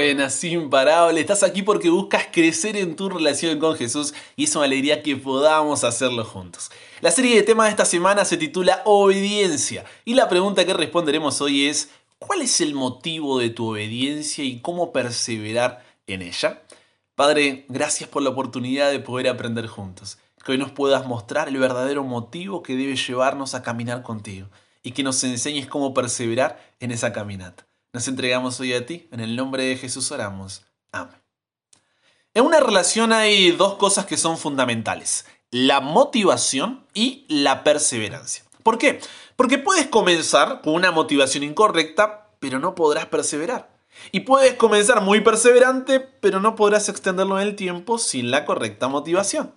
[0.00, 1.20] buenas, imparable.
[1.20, 5.14] Estás aquí porque buscas crecer en tu relación con Jesús y es una alegría que
[5.14, 6.70] podamos hacerlo juntos.
[7.02, 11.42] La serie de temas de esta semana se titula Obediencia y la pregunta que responderemos
[11.42, 16.62] hoy es ¿cuál es el motivo de tu obediencia y cómo perseverar en ella?
[17.14, 20.16] Padre, gracias por la oportunidad de poder aprender juntos.
[20.42, 24.48] Que hoy nos puedas mostrar el verdadero motivo que debe llevarnos a caminar contigo
[24.82, 27.66] y que nos enseñes cómo perseverar en esa caminata.
[27.92, 30.62] Nos entregamos hoy a ti, en el nombre de Jesús oramos.
[30.92, 31.16] Amén.
[32.34, 38.44] En una relación hay dos cosas que son fundamentales, la motivación y la perseverancia.
[38.62, 39.00] ¿Por qué?
[39.34, 43.76] Porque puedes comenzar con una motivación incorrecta, pero no podrás perseverar.
[44.12, 48.86] Y puedes comenzar muy perseverante, pero no podrás extenderlo en el tiempo sin la correcta
[48.86, 49.52] motivación.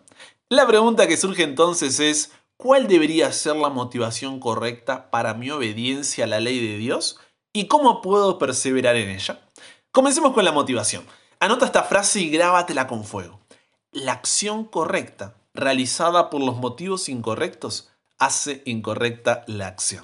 [0.49, 6.23] La pregunta que surge entonces es, ¿cuál debería ser la motivación correcta para mi obediencia
[6.23, 7.20] a la ley de Dios?
[7.55, 9.40] ¿Y cómo puedo perseverar en ella?
[9.91, 11.05] Comencemos con la motivación.
[11.40, 13.41] Anota esta frase y grábatela con fuego.
[13.91, 20.04] La acción correcta, realizada por los motivos incorrectos, hace incorrecta la acción.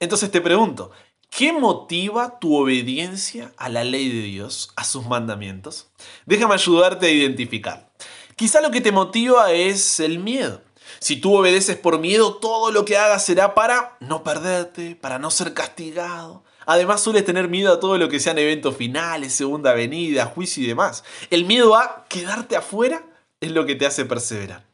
[0.00, 0.90] Entonces te pregunto,
[1.30, 5.92] ¿qué motiva tu obediencia a la ley de Dios, a sus mandamientos?
[6.26, 7.92] Déjame ayudarte a identificar.
[8.34, 10.62] Quizá lo que te motiva es el miedo.
[10.98, 15.30] Si tú obedeces por miedo, todo lo que hagas será para no perderte, para no
[15.30, 20.26] ser castigado, Además sueles tener miedo a todo lo que sean eventos finales, segunda venida,
[20.26, 21.02] juicio y demás.
[21.30, 23.06] El miedo a quedarte afuera
[23.40, 24.66] es lo que te hace perseverar.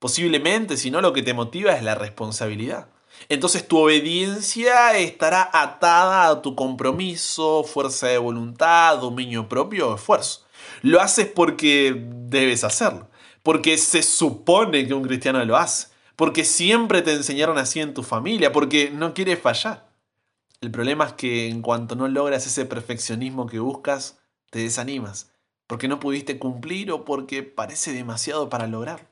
[0.00, 2.88] Posiblemente, si no, lo que te motiva es la responsabilidad.
[3.28, 10.44] Entonces tu obediencia estará atada a tu compromiso, fuerza de voluntad, dominio propio o esfuerzo.
[10.82, 13.06] Lo haces porque debes hacerlo,
[13.44, 15.86] porque se supone que un cristiano lo hace,
[16.16, 19.87] porque siempre te enseñaron así en tu familia, porque no quieres fallar.
[20.60, 24.18] El problema es que en cuanto no logras ese perfeccionismo que buscas,
[24.50, 25.30] te desanimas,
[25.68, 29.08] porque no pudiste cumplir o porque parece demasiado para lograr.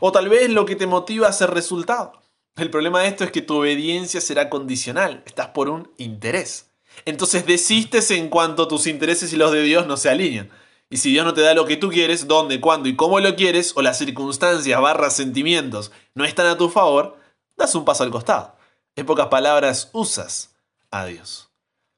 [0.00, 2.20] O tal vez lo que te motiva es el resultado.
[2.56, 6.70] El problema de esto es que tu obediencia será condicional, estás por un interés.
[7.04, 10.50] Entonces desistes en cuanto tus intereses y los de Dios no se alinean.
[10.90, 13.36] Y si Dios no te da lo que tú quieres, dónde, cuándo y cómo lo
[13.36, 17.16] quieres, o las circunstancias barras sentimientos no están a tu favor,
[17.56, 18.56] das un paso al costado.
[18.96, 20.51] En pocas palabras, usas
[20.92, 21.50] a Dios.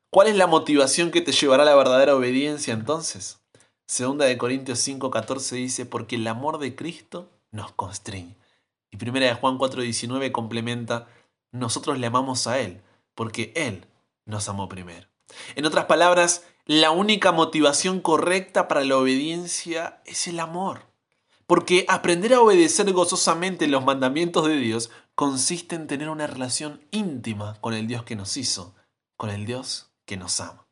[0.09, 3.41] ¿Cuál es la motivación que te llevará a la verdadera obediencia entonces?
[3.87, 8.37] Segunda de Corintios 5:14 dice, porque el amor de Cristo nos constriñe.
[8.91, 11.09] Y primera de Juan 4:19 complementa,
[11.51, 12.81] nosotros le amamos a Él,
[13.15, 13.87] porque Él
[14.25, 15.09] nos amó primero.
[15.57, 20.83] En otras palabras, la única motivación correcta para la obediencia es el amor.
[21.47, 27.57] Porque aprender a obedecer gozosamente los mandamientos de Dios consiste en tener una relación íntima
[27.61, 28.75] con el Dios que nos hizo
[29.17, 30.67] con el Dios que nos ama.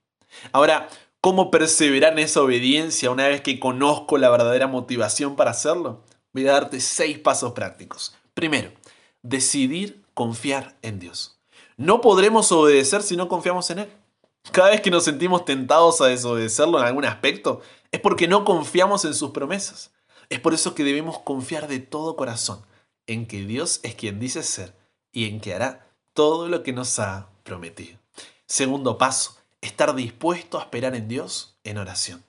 [0.53, 0.88] Ahora,
[1.20, 6.03] ¿cómo perseverar en esa obediencia una vez que conozco la verdadera motivación para hacerlo?
[6.32, 8.14] Voy a darte seis pasos prácticos.
[8.34, 8.72] Primero,
[9.22, 11.38] decidir confiar en Dios.
[11.76, 13.92] No podremos obedecer si no confiamos en Él.
[14.50, 17.60] Cada vez que nos sentimos tentados a desobedecerlo en algún aspecto,
[17.92, 19.92] es porque no confiamos en sus promesas.
[20.28, 22.64] Es por eso que debemos confiar de todo corazón
[23.06, 24.74] en que Dios es quien dice ser
[25.12, 28.02] y en que hará todo lo que nos ha prometido.
[28.53, 32.23] Segundo paso, estar dispuesto a esperar en Dios en oración.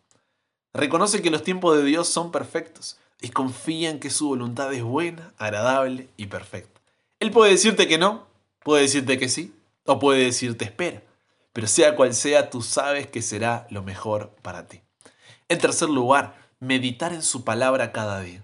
[0.74, 4.84] Reconoce que los tiempos de Dios son perfectos y confía en que su voluntad es
[4.84, 6.80] buena, agradable y perfecta.
[7.20, 8.26] Él puede decirte que no,
[8.64, 9.54] puede decirte que sí,
[9.86, 11.04] o puede decirte espera,
[11.52, 14.80] pero sea cual sea, tú sabes que será lo mejor para ti.
[15.50, 18.42] En tercer lugar, meditar en su palabra cada día.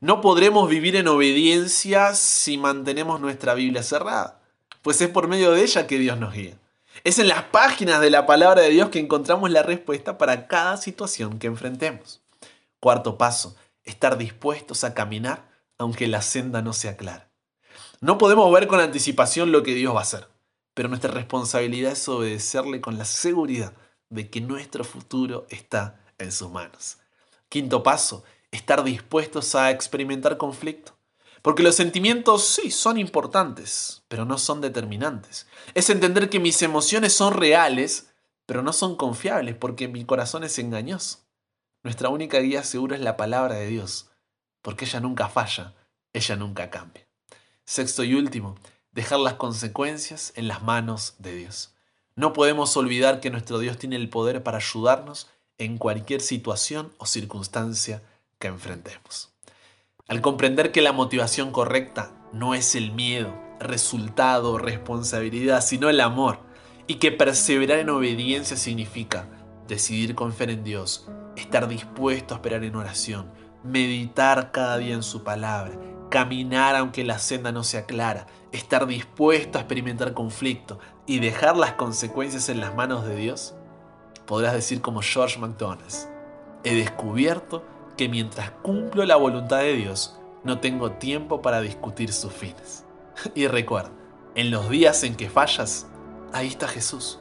[0.00, 4.40] No podremos vivir en obediencia si mantenemos nuestra Biblia cerrada,
[4.82, 6.58] pues es por medio de ella que Dios nos guía.
[7.04, 10.76] Es en las páginas de la palabra de Dios que encontramos la respuesta para cada
[10.76, 12.22] situación que enfrentemos.
[12.80, 17.28] Cuarto paso, estar dispuestos a caminar aunque la senda no sea clara.
[18.00, 20.28] No podemos ver con anticipación lo que Dios va a hacer,
[20.74, 23.72] pero nuestra responsabilidad es obedecerle con la seguridad
[24.08, 26.98] de que nuestro futuro está en sus manos.
[27.48, 30.96] Quinto paso, estar dispuestos a experimentar conflicto.
[31.42, 35.48] Porque los sentimientos sí son importantes, pero no son determinantes.
[35.74, 38.12] Es entender que mis emociones son reales,
[38.46, 41.18] pero no son confiables porque mi corazón es engañoso.
[41.82, 44.08] Nuestra única guía segura es la palabra de Dios,
[44.62, 45.74] porque ella nunca falla,
[46.12, 47.08] ella nunca cambia.
[47.64, 48.56] Sexto y último,
[48.92, 51.74] dejar las consecuencias en las manos de Dios.
[52.14, 55.28] No podemos olvidar que nuestro Dios tiene el poder para ayudarnos
[55.58, 58.02] en cualquier situación o circunstancia
[58.38, 59.31] que enfrentemos.
[60.12, 66.40] Al comprender que la motivación correcta no es el miedo, resultado, responsabilidad, sino el amor,
[66.86, 69.26] y que perseverar en obediencia significa
[69.68, 73.32] decidir confiar en Dios, estar dispuesto a esperar en oración,
[73.64, 75.78] meditar cada día en su palabra,
[76.10, 81.72] caminar aunque la senda no sea clara, estar dispuesto a experimentar conflicto y dejar las
[81.72, 83.54] consecuencias en las manos de Dios,
[84.26, 86.06] podrás decir como George McDonald's,
[86.64, 87.64] he descubierto
[87.96, 92.84] que mientras cumplo la voluntad de Dios, no tengo tiempo para discutir sus fines.
[93.34, 93.92] Y recuerda,
[94.34, 95.86] en los días en que fallas,
[96.32, 97.20] ahí está Jesús,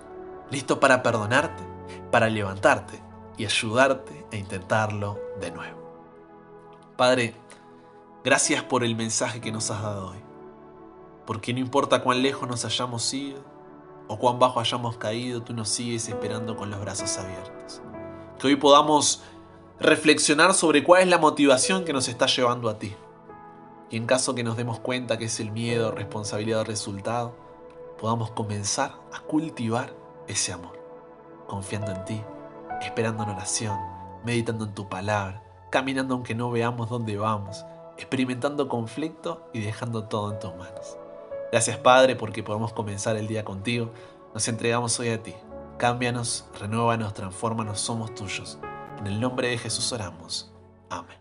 [0.49, 1.63] listo para perdonarte,
[2.09, 3.01] para levantarte
[3.37, 5.81] y ayudarte a intentarlo de nuevo.
[6.95, 7.35] Padre,
[8.23, 10.19] gracias por el mensaje que nos has dado hoy.
[11.25, 13.43] Porque no importa cuán lejos nos hayamos ido
[14.07, 17.81] o cuán bajo hayamos caído, tú nos sigues esperando con los brazos abiertos.
[18.39, 19.23] Que hoy podamos
[19.81, 22.95] reflexionar sobre cuál es la motivación que nos está llevando a ti.
[23.89, 27.35] Y en caso que nos demos cuenta que es el miedo, responsabilidad o resultado,
[27.99, 29.93] podamos comenzar a cultivar
[30.27, 30.79] ese amor,
[31.47, 32.21] confiando en ti,
[32.81, 33.77] esperando en oración,
[34.23, 37.65] meditando en tu palabra, caminando aunque no veamos dónde vamos,
[37.97, 40.97] experimentando conflicto y dejando todo en tus manos.
[41.51, 43.91] Gracias Padre porque podemos comenzar el día contigo.
[44.33, 45.33] Nos entregamos hoy a ti.
[45.77, 48.59] Cámbianos, renuévanos, transfórmanos, somos tuyos.
[49.01, 50.51] En el nombre de Jesús oramos.
[50.87, 51.17] Amén.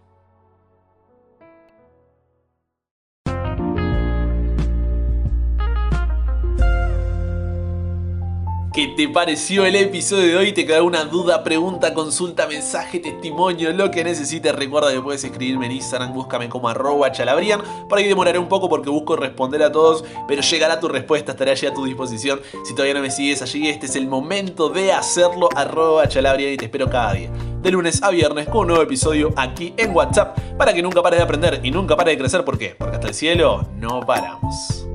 [8.74, 10.52] ¿Qué te pareció el episodio de hoy?
[10.52, 14.54] ¿Te quedó alguna duda, pregunta, consulta, mensaje, testimonio, lo que necesites?
[14.54, 17.62] Recuerda que puedes escribirme en Instagram, búscame como arroba chalabrian.
[17.88, 21.52] Por ahí demoraré un poco porque busco responder a todos, pero llegará tu respuesta, estaré
[21.52, 22.40] allí a tu disposición.
[22.64, 26.56] Si todavía no me sigues allí, este es el momento de hacerlo, arroba chalabrian y
[26.58, 27.30] te espero cada día.
[27.62, 31.18] De lunes a viernes con un nuevo episodio aquí en WhatsApp para que nunca pares
[31.18, 32.44] de aprender y nunca pares de crecer.
[32.44, 32.74] ¿Por qué?
[32.78, 34.89] Porque hasta el cielo no paramos.